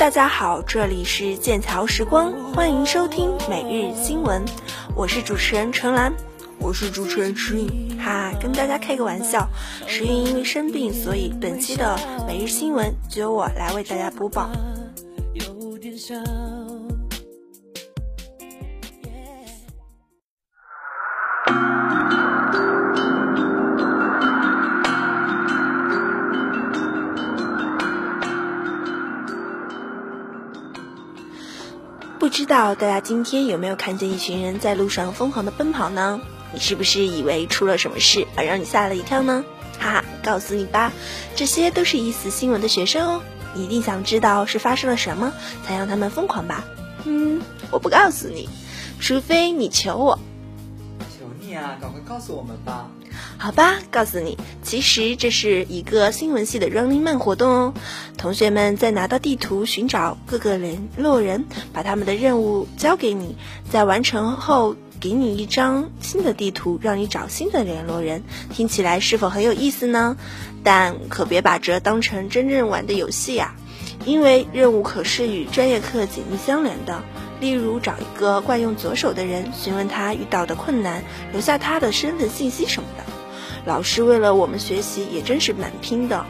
[0.00, 4.42] 大家好，这里是剑桥时光，欢迎收听每日新闻，
[4.96, 6.14] 我是主持人陈兰，
[6.58, 9.46] 我是主持人迟韵，哈，跟大家开个玩笑，
[9.86, 14.48] 石韵因为生病，所以本期的每日新闻就由我来为大家播报。
[15.60, 15.94] 不知
[32.50, 36.20] 道大家今天有没有看见一群人在路上疯狂的奔跑呢？
[36.52, 39.44] 你是不是以为出了什么事而让你吓了一跳呢？
[39.78, 40.92] 哈哈，告诉你吧，
[41.36, 43.22] 这些都是疑似新闻的学生哦。
[43.54, 45.32] 你一定想知道是发生了什么
[45.64, 46.64] 才让他们疯狂吧？
[47.04, 47.40] 嗯，
[47.70, 48.48] 我不告诉你，
[48.98, 50.18] 除非你求我。
[51.16, 52.90] 求你啊，赶快告诉我们吧。
[53.38, 57.74] 好吧，告诉你，其实这是一个新闻系的 Running Man 活动哦。
[58.18, 63.36] 同学们在拿到地图，寻找各个联络人，把他们的任务交给你，
[63.70, 68.22] 在完成后给你一张新的地图，让你找新的联络人。
[68.52, 70.16] 听起来是否很有意思呢？
[70.62, 73.54] 但可别把这当成真正玩的游戏呀，
[74.04, 77.02] 因为任务可是与专业课紧密相连的。
[77.40, 83.09] 例如，找一个惯用左手的人，询问他遇到的困难，留下他的身份信息什么的。
[83.64, 86.24] 老师为了我们学习也真是蛮拼的，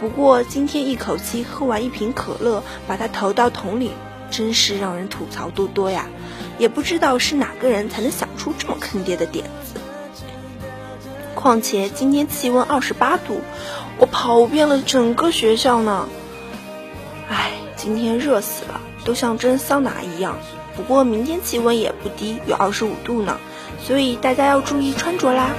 [0.00, 3.92] 不过今天一口气喝完一瓶可乐，把它投到桶里，
[4.30, 6.06] 真是让人吐槽多多呀！
[6.58, 9.80] 也不知道是哪个人才能想出这么坑爹的点子。
[11.34, 13.40] 况且今天气温二十八度，
[13.98, 16.06] 我跑遍了整个学校呢。
[17.28, 20.38] 唉，今天热死了，都像蒸桑拿一样。
[20.76, 23.38] 不过明天气温也不低，有二十五度呢，
[23.82, 25.50] 所以大家要注意穿着啦。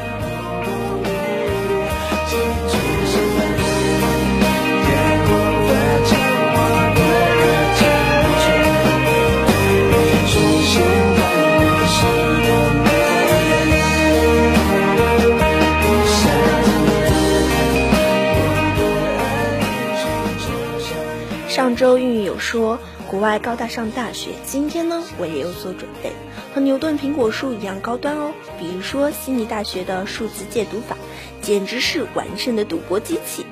[22.51, 22.77] 说
[23.09, 26.11] 国外高大上大学，今天呢我也有所准备，
[26.53, 28.33] 和牛顿苹果树一样高端哦。
[28.59, 30.97] 比如说悉尼大学的数字戒毒法，
[31.41, 33.45] 简直是完胜的赌博机器。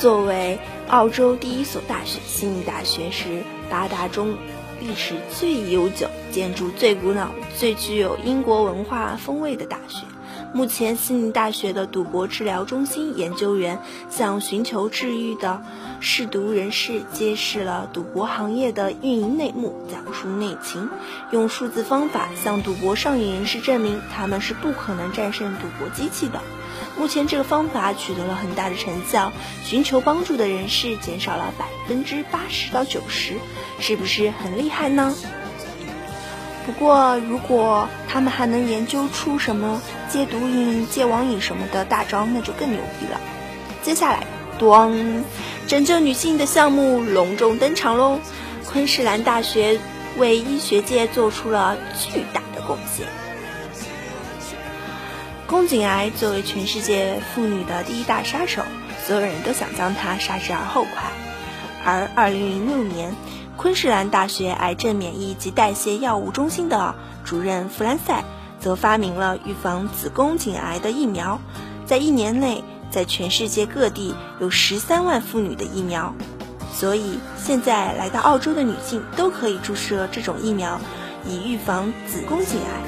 [0.00, 0.58] 作为
[0.88, 4.34] 澳洲第一所大学，悉尼大学是八大中
[4.80, 10.06] 历史最悠久、建筑最古老、最具有英国文化风味的大学。
[10.54, 13.78] 目前，悉尼大学的赌博治疗中心研究员
[14.10, 15.62] 向寻求治愈的
[16.00, 20.90] 嗜毒人士揭示了赌博行业的运营内幕，讲述内情，
[21.30, 26.42] 用数字方法向赌博上瘾人士证明他们是不可能战胜赌博机器的。
[26.98, 29.32] 目前，这个方法取得了很大的成效，
[29.64, 33.36] 寻求帮助的人士减少了百分之八十到九十，
[33.80, 35.14] 是不是很厉害呢？
[36.64, 43.20] 不过，如果他们还能研究出什么戒毒瘾、戒网瘾什么的大招，那就更牛逼了。
[43.82, 44.24] 接下来，
[44.60, 45.24] 咣，
[45.66, 48.20] 拯救女性的项目隆重登场喽！
[48.64, 49.80] 昆士兰大学
[50.16, 53.06] 为医学界做出了巨大的贡献。
[55.48, 58.62] 宫颈癌作为全世界妇女的第一大杀手，
[59.04, 61.02] 所有人都想将它杀之而后快。
[61.84, 63.14] 而2006年，
[63.56, 68.24] 昆士兰大学癌症免疫及代谢药物中心的主任弗兰塞
[68.58, 71.40] 则发明了预防子宫颈癌的疫苗，
[71.86, 76.14] 在一年内，在全世界各地有十三万妇女的疫苗，
[76.72, 80.80] 所以现在来到澳洲的女性都可以注射这种疫苗，
[81.26, 82.82] 以预防子宫颈癌。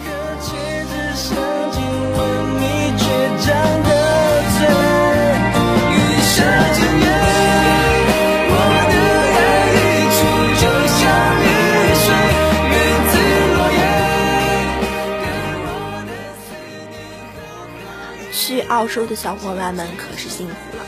[18.75, 20.85] 澳洲的小伙伴们可是幸福了，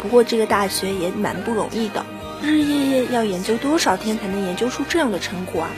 [0.00, 2.06] 不过这个大学也蛮不容易的，
[2.42, 5.70] 日日夜夜要研究多少天才能研究出这样的成果啊？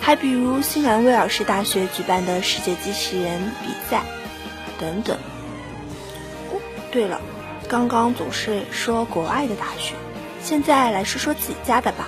[0.00, 4.02] 还比如新南威尔士大学举办的世界机器人比赛
[4.78, 5.16] 等等。
[6.52, 6.60] 哦，
[6.92, 7.20] 对了，
[7.68, 9.94] 刚刚总是说国外的大学，
[10.42, 12.06] 现在来说说自己家的吧。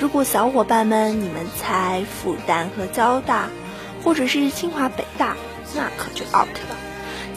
[0.00, 3.48] 如果小伙伴们你们猜复旦和交大，
[4.02, 5.36] 或者是清华北大，
[5.76, 6.76] 那可就 out 了。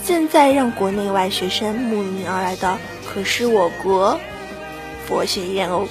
[0.05, 4.19] 现在让国内外学生慕名而来的可是我国
[5.07, 5.87] 佛学院哦，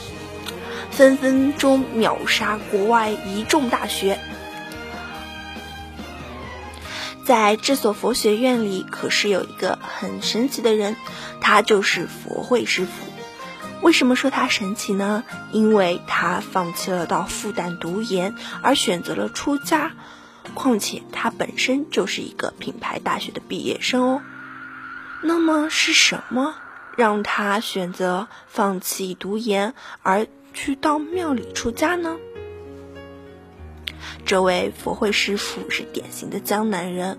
[0.93, 4.21] 分分钟秒杀国外一众大学。
[7.25, 10.95] 在这所佛学院里，可是有一个很神奇的人，
[11.41, 12.91] 他就是佛慧师傅。
[13.81, 15.25] 为什么说他神奇呢？
[15.51, 19.91] 因为他放弃了到复旦读研，而选择了出家。
[20.53, 24.23] 况且他本身就是一个品牌大学的毕业生哦。
[25.23, 26.55] 那么是什么
[26.99, 32.19] 让他选择放弃读研而去到庙里出家呢？
[34.27, 37.19] 这位佛慧师傅是典型的江南人，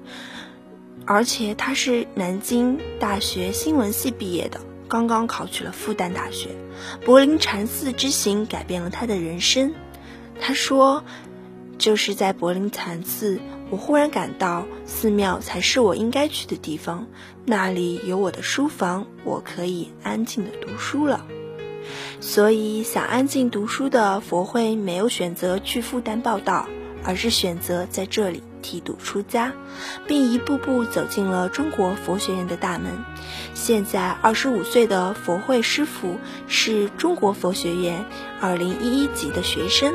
[1.06, 6.50] 而且他是南京大学新闻系毕业的，刚刚考取了复旦大学。
[7.04, 9.74] 柏林禅寺之行改变了他的人生。
[10.39, 11.04] 他说。
[11.77, 13.39] 就是在柏林禅寺，
[13.69, 17.07] 我忽然感到寺庙才是我应该去的地方。
[17.45, 21.25] 那里有我的书房，我可以安静的读书了。
[22.19, 26.68] 所以，想安静读书的佛慧没有选择去复旦报道，
[27.04, 29.54] 而是选择在这里剃度出家，
[30.07, 32.92] 并一步步走进了中国佛学院的大门。
[33.54, 36.18] 现在，二十五岁的佛慧师傅
[36.48, 38.06] 是中国佛学院
[38.42, 39.94] 二零一一级的学生。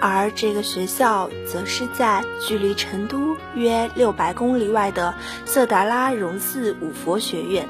[0.00, 5.14] 而这个学校则是在距离成都约六百公里外的
[5.44, 7.68] 色达拉荣寺五佛学院。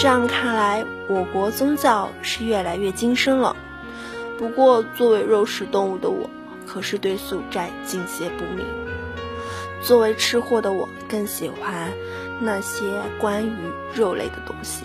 [0.00, 3.54] 这样看来，我国宗教是越来越精深了。
[4.38, 6.30] 不过，作为肉食动物的我，
[6.64, 8.64] 可是对素斋敬谢不明。
[9.82, 11.90] 作为吃货的我，更喜欢
[12.40, 12.84] 那些
[13.18, 13.56] 关于
[13.92, 14.84] 肉类的东西。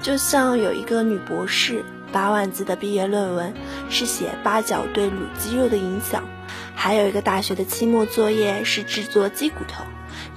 [0.00, 3.52] 就像有一个女博士，八万字的毕业论文
[3.90, 6.22] 是写八角对卤鸡肉的影响；
[6.74, 9.84] 还有一个大学的期末作业是制作鸡骨头，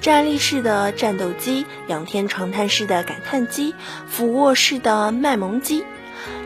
[0.02, 3.74] 站立式的战斗机，仰天长叹式的感叹机，
[4.06, 5.86] 俯卧式的卖萌机。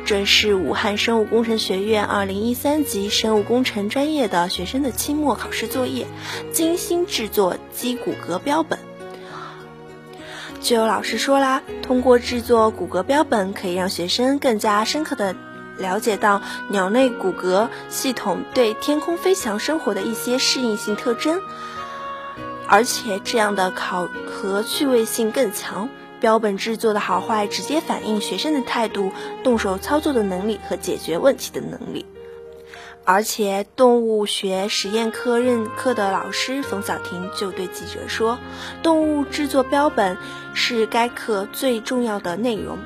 [0.05, 6.07] 这是武汉生物工程学院二零一三级生物工程专业的学生的期末考试作业，
[6.51, 8.79] 精心制作鸡骨骼标本。
[10.61, 15.35] 就有老师说啦，通过制作骨骼标本，可以让学生更加深刻的
[15.77, 21.41] 了解到鸟类骨骼系统对天空飞翔生活的一些适应性特征，
[22.67, 25.89] 而且这样的考核趣味性更强。
[26.23, 29.11] 标本制作的好坏，直接反映学生的态度、
[29.43, 32.05] 动手操作的能力和解决问题的能力。
[33.03, 38.39] 而且，动物学实验课任课的老师冯小婷就对记者说
[38.81, 40.17] ：“动物制作标本
[40.53, 42.77] 是该课最重要的内容。”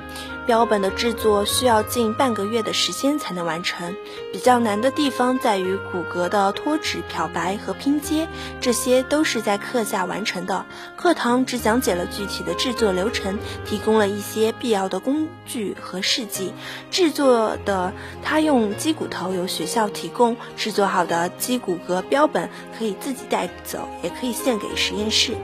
[0.47, 3.93] 标本的制作需要近半个月的时间才能完成，
[4.31, 8.29] 比较难的地方在于骨骼的脱脂、漂白和拼接，
[8.61, 10.65] 这些都是在课下完成的。
[10.95, 16.53] 课堂只讲解了具体的制作流程，提供了一些必要的工具和试剂。
[16.89, 17.91] 制作的
[18.23, 22.49] 他用鸡骨头由学校提供，制作好的鸡骨骼标本
[22.79, 25.35] 可以自己带走，也可以献给实验室。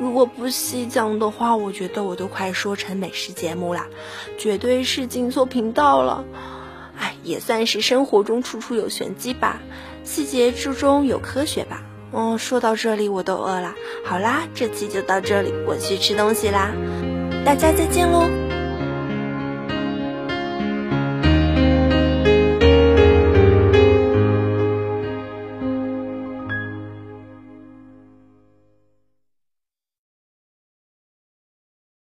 [0.00, 3.84] 如果不细讲的话，我觉得我都快说成美食节目了，
[4.38, 6.24] 绝对是进错频道了。
[6.98, 9.60] 哎，也算是生活中处处有玄机吧，
[10.02, 11.82] 细节之中有科学吧。
[12.12, 13.74] 嗯，说到这里我都饿了。
[14.04, 16.72] 好啦，这期就到这里，我去吃东西啦，
[17.44, 18.49] 大家再见喽。